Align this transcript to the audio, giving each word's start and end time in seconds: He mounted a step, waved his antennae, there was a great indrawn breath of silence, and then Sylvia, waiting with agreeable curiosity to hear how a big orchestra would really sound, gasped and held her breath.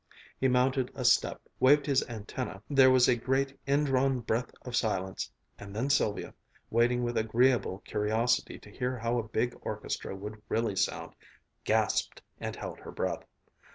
He 0.39 0.47
mounted 0.47 0.89
a 0.95 1.05
step, 1.05 1.41
waved 1.59 1.85
his 1.85 2.01
antennae, 2.09 2.59
there 2.67 2.89
was 2.89 3.07
a 3.07 3.15
great 3.15 3.55
indrawn 3.67 4.21
breath 4.21 4.49
of 4.63 4.75
silence, 4.75 5.29
and 5.59 5.75
then 5.75 5.91
Sylvia, 5.91 6.33
waiting 6.71 7.03
with 7.03 7.19
agreeable 7.19 7.83
curiosity 7.85 8.57
to 8.61 8.71
hear 8.71 8.97
how 8.97 9.19
a 9.19 9.27
big 9.29 9.55
orchestra 9.61 10.15
would 10.15 10.41
really 10.49 10.75
sound, 10.75 11.13
gasped 11.65 12.19
and 12.39 12.55
held 12.55 12.79
her 12.79 12.91
breath. 12.91 13.23